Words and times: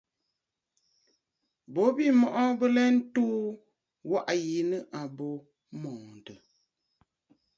Bo 1.73 1.83
bî 1.95 2.07
mɔꞌɔ 2.19 2.47
bɨ 2.59 2.65
lɛtsù 2.75 3.25
waꞌà 4.09 4.33
yi 4.45 4.59
nɨ̂ 4.69 4.79
àbo 5.01 5.27
mɔ̀ɔ̀ntə̀. 5.81 6.37